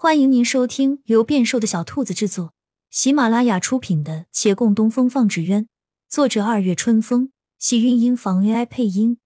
[0.00, 2.54] 欢迎您收听由变瘦的小兔子制作、
[2.88, 5.64] 喜马拉雅出品的《且共东风放纸鸢》，
[6.08, 9.18] 作者二月春风，喜韵音房 AI 配音。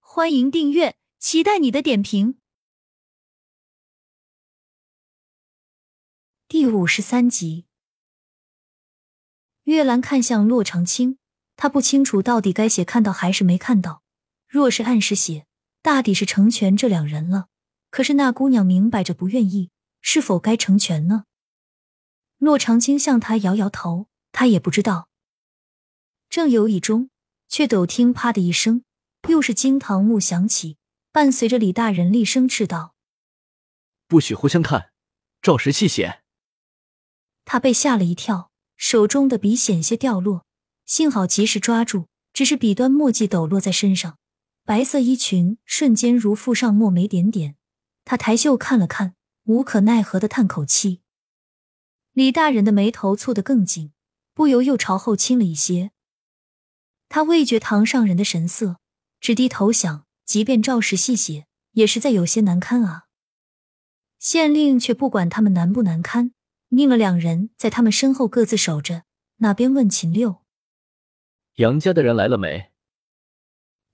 [0.00, 2.36] 欢迎订阅，期待你的点评。
[6.46, 7.64] 第五十三集，
[9.62, 11.16] 月兰看向洛长青，
[11.56, 14.02] 他不清楚到底该写看到还是没看到。
[14.46, 15.46] 若是按时写，
[15.80, 17.46] 大抵是成全这两人了。
[17.94, 19.70] 可是那姑娘明摆着不愿意，
[20.00, 21.26] 是否该成全呢？
[22.38, 25.08] 骆长青向他摇摇头，他也不知道。
[26.28, 27.10] 正犹豫中，
[27.48, 28.82] 却陡听“啪”的一声，
[29.28, 30.76] 又是惊堂木响起，
[31.12, 32.96] 伴随着李大人厉声斥道
[34.08, 34.90] ：“不许互相看，
[35.40, 36.24] 照实细写。”
[37.46, 40.44] 他被吓了一跳，手中的笔险些掉落，
[40.84, 44.18] 幸好及时抓住，只是笔端墨迹抖落在身上，
[44.64, 47.54] 白色衣裙瞬间如覆上墨梅点点。
[48.04, 51.00] 他抬袖看了看，无可奈何的叹口气。
[52.12, 53.92] 李大人的眉头蹙得更紧，
[54.32, 55.90] 不由又朝后倾了一些。
[57.08, 58.78] 他未觉堂上人的神色，
[59.20, 63.06] 只低头想：即便照实细写，也实在有些难堪啊。
[64.18, 66.32] 县令却不管他们难不难堪，
[66.68, 69.04] 命了两人在他们身后各自守着。
[69.38, 70.42] 那边问秦六
[71.56, 72.70] ：“杨家的人来了没？”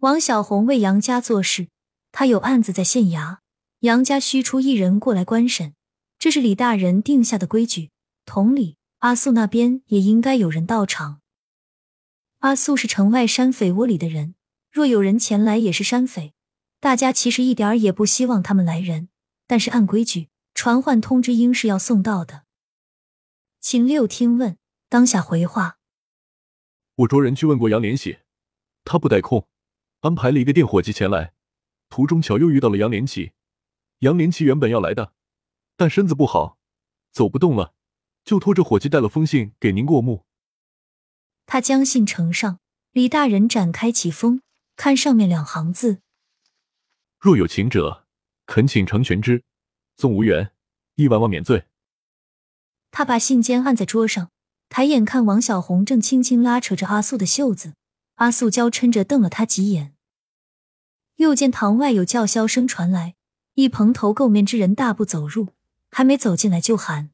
[0.00, 1.68] 王小红为杨家做事，
[2.12, 3.38] 他有案子在县衙。
[3.80, 5.74] 杨家需出一人过来观审，
[6.18, 7.90] 这是李大人定下的规矩。
[8.26, 11.22] 同理，阿素那边也应该有人到场。
[12.40, 14.34] 阿素是城外山匪窝里的人，
[14.70, 16.34] 若有人前来也是山匪，
[16.78, 19.08] 大家其实一点儿也不希望他们来人。
[19.46, 22.44] 但是按规矩，传唤通知应是要送到的。
[23.62, 24.58] 秦六听问，
[24.90, 25.78] 当下回话
[26.96, 28.18] ：“我着人去问过杨连喜，
[28.84, 29.48] 他不带空，
[30.00, 31.32] 安排了一个电伙计前来，
[31.88, 33.32] 途中巧又遇到了杨连喜。”
[34.00, 35.12] 杨连奇原本要来的，
[35.76, 36.58] 但身子不好，
[37.12, 37.74] 走不动了，
[38.24, 40.24] 就托着伙计带了封信给您过目。
[41.44, 42.60] 他将信呈上，
[42.92, 44.40] 李大人展开启封，
[44.74, 46.00] 看上面两行字
[47.20, 48.06] ：“若有情者，
[48.46, 49.44] 恳请成全之，
[49.96, 50.52] 纵无缘，
[50.94, 51.66] 亦万万免罪。”
[52.90, 54.30] 他把信笺按在桌上，
[54.70, 57.74] 抬眼看王小红正轻轻拉扯着阿素的袖子，
[58.14, 59.94] 阿素娇嗔着瞪了他几眼，
[61.16, 63.16] 又见堂外有叫嚣声传来。
[63.54, 65.48] 一蓬头垢面之人大步走入，
[65.90, 67.10] 还没走进来就喊：“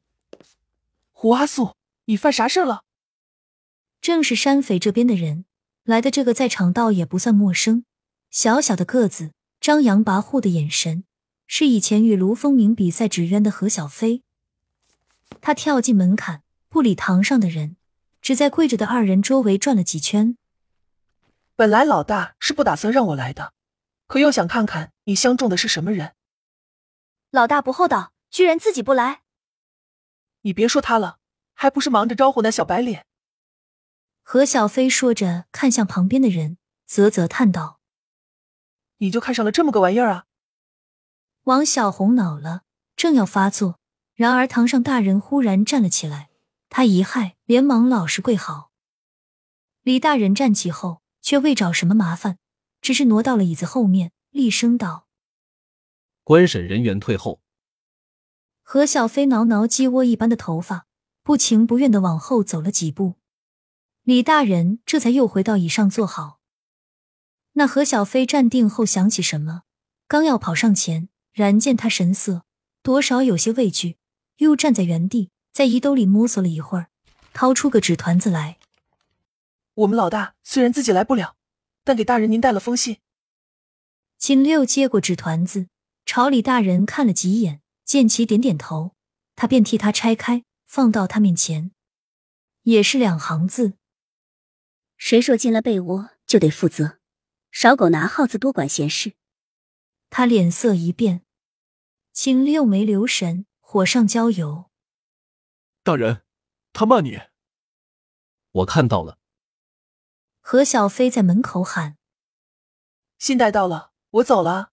[1.11, 1.75] 胡阿素，
[2.05, 2.83] 你犯啥事了？”
[3.99, 5.45] 正是山匪这边的人
[5.83, 7.83] 来的，这个在场倒也不算陌生。
[8.29, 11.03] 小小的个子，张扬跋扈的眼神，
[11.47, 14.21] 是以前与卢风鸣比赛纸鸢的何小飞。
[15.41, 17.77] 他跳进门槛，不理堂上的人，
[18.21, 20.37] 只在跪着的二人周围转了几圈。
[21.55, 23.53] 本来老大是不打算让我来的，
[24.07, 26.13] 可又想看看你相中的是什么人。
[27.31, 29.23] 老大不厚道，居然自己不来。
[30.41, 31.19] 你别说他了，
[31.53, 33.05] 还不是忙着招呼那小白脸。
[34.23, 37.79] 何小飞说着，看向旁边的人，啧啧叹道
[38.99, 40.25] ：“你就看上了这么个玩意儿啊？”
[41.43, 42.63] 王小红恼了，
[42.95, 43.79] 正要发作，
[44.13, 46.29] 然而堂上大人忽然站了起来，
[46.69, 48.71] 他一骇，连忙老实跪好。
[49.81, 52.37] 李大人站起后，却未找什么麻烦，
[52.81, 55.06] 只是挪到了椅子后面，厉声道。
[56.27, 57.39] 观审人员退后。
[58.61, 60.85] 何小飞挠挠鸡窝一般的头发，
[61.23, 63.15] 不情不愿的往后走了几步。
[64.03, 66.41] 李大人这才又回到椅上坐好。
[67.53, 69.61] 那何小飞站定后想起什么，
[70.05, 72.43] 刚要跑上前，然见他神色
[72.83, 73.95] 多少有些畏惧，
[74.39, 76.89] 又站在原地，在衣兜里摸索了一会儿，
[77.31, 78.57] 掏出个纸团子来。
[79.75, 81.37] 我们老大虽然自己来不了，
[81.85, 82.97] 但给大人您带了封信。
[84.17, 85.69] 秦六接过纸团子。
[86.07, 88.95] 朝李大人看了几眼，见其点点头，
[89.35, 91.71] 他便替他拆开，放到他面前，
[92.61, 93.77] 也是两行字
[94.95, 96.99] ：“谁说进了被窝就得负责，
[97.51, 99.15] 少狗拿耗子多管闲事。”
[100.09, 101.25] 他脸色一变，
[102.13, 104.71] 请六没留神，火上浇油
[105.83, 106.23] ：“大人，
[106.71, 107.19] 他骂你。”
[108.51, 109.19] 我看到了。
[110.39, 111.97] 何小飞在门口喊
[113.19, 114.71] ：“信带到了，我走了。”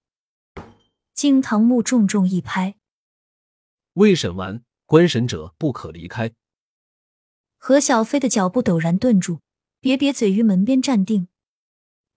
[1.15, 2.75] 金堂木重重一拍，
[3.93, 6.35] 未审完，观审者不可离开。
[7.57, 9.39] 何小飞的脚步陡然顿住，
[9.81, 11.29] 瘪瘪嘴于门边站定。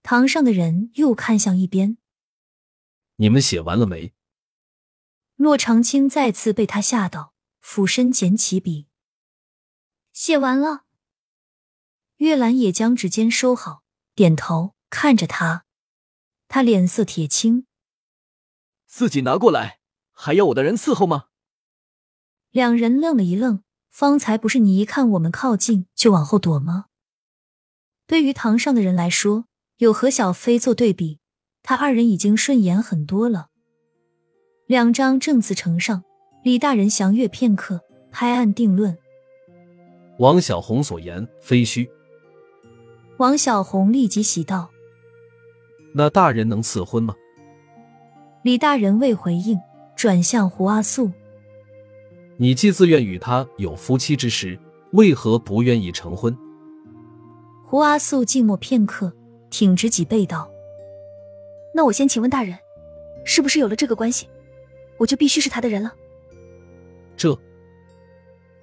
[0.02, 2.00] 堂上的人又看向一边，
[3.18, 4.16] 你们写完了没？
[5.36, 8.88] 骆长青再次被他吓到，俯身捡起笔，
[10.12, 10.86] 写完了。
[12.16, 13.84] 月兰也将指尖收好，
[14.16, 15.66] 点头看着他，
[16.48, 17.68] 他脸色铁青。
[18.88, 19.80] 自己拿过来，
[20.14, 21.26] 还要我的人伺候吗？
[22.52, 23.62] 两人愣了一愣，
[23.92, 26.86] 方才不是你一看我们靠近就往后躲吗？
[28.08, 29.46] 对于堂上的人来说，
[29.78, 31.20] 有何小飞做对比，
[31.62, 33.50] 他二人已经顺眼很多了。
[34.66, 36.04] 两张证词呈上，
[36.44, 38.98] 李大人详阅片刻，拍案定论。
[40.20, 41.90] 王小红所言非虚。
[43.18, 44.72] 王小红立即喜道
[45.94, 47.14] ：“那大人能赐婚吗？”
[48.48, 49.60] 李大人未回应，
[49.94, 51.12] 转向胡阿素
[52.40, 54.58] ：“你既自愿与他有夫妻之实，
[54.94, 56.34] 为何不愿意成婚？”
[57.68, 59.12] 胡阿素静默片刻，
[59.50, 60.50] 挺直脊背道
[61.76, 62.58] ：“那我先请问大人，
[63.26, 64.30] 是不是有了这个关系，
[64.96, 65.94] 我就必须是他的人了？”
[67.18, 67.38] 这，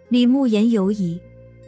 [0.09, 1.21] 李慕言犹疑，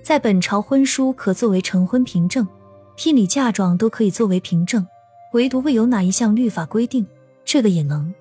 [0.02, 2.48] 在本朝婚书可作为成婚凭证，
[2.96, 4.86] 聘礼嫁妆都可以作为凭证，
[5.34, 7.06] 唯独未有哪一项律法规定
[7.46, 8.12] 这个也能。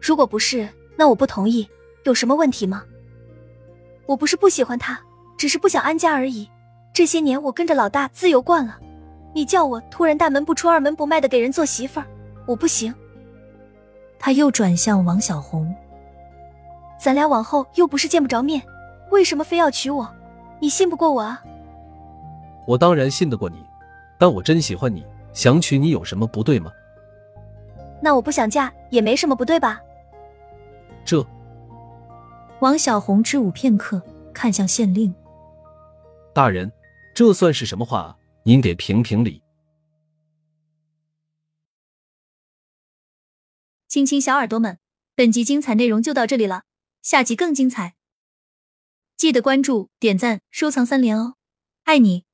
[0.00, 1.68] 如果不是，那我不同意，
[2.04, 2.82] 有什么问题吗？
[4.06, 4.98] 我不是不喜欢他，
[5.36, 6.48] 只是不想安家而已。
[6.94, 8.78] 这些年我跟着老大自由惯了，
[9.34, 12.06] 你叫我突然大门不出二门不迈的给人做媳妇儿，
[12.46, 12.92] 我不行。
[14.18, 15.74] 他又转向王小红，
[16.98, 18.62] 咱俩往后又不是见不着面，
[19.10, 20.08] 为什么非要娶我？
[20.58, 21.42] 你信不过我啊？
[22.66, 23.62] 我当然信得过你，
[24.18, 25.04] 但我真喜欢你，
[25.34, 26.72] 想娶你有什么不对吗？
[28.06, 29.80] 那我不想嫁也没什么不对吧？
[31.04, 31.26] 这，
[32.60, 34.00] 王小红支吾片刻，
[34.32, 35.12] 看向县令
[36.32, 36.70] 大人。
[37.16, 38.16] 这算是什么话？
[38.44, 39.42] 您给评评理。
[43.88, 44.78] 亲亲小耳朵们，
[45.16, 46.62] 本集精彩内容就到这里了，
[47.02, 47.96] 下集更精彩，
[49.16, 51.34] 记得关注、点赞、收藏三连哦，
[51.82, 52.25] 爱你。